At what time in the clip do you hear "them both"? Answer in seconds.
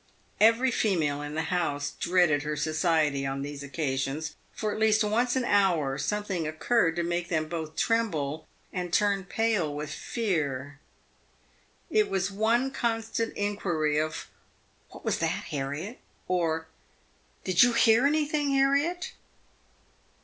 7.29-7.75